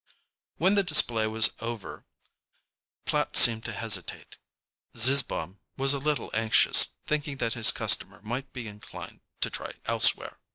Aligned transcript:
When 0.55 0.73
the 0.73 0.81
display 0.81 1.27
was 1.27 1.51
over 1.59 2.07
Platt 3.05 3.35
seemed 3.37 3.63
to 3.65 3.71
hesitate. 3.71 4.39
Zizzbaum 4.97 5.59
was 5.77 5.93
a 5.93 5.99
little 5.99 6.31
anxious, 6.33 6.95
thinking 7.05 7.37
that 7.37 7.53
his 7.53 7.69
customer 7.71 8.19
might 8.23 8.51
be 8.51 8.67
inclined 8.67 9.21
to 9.41 9.51
try 9.51 9.73
elsewhere. 9.85 10.39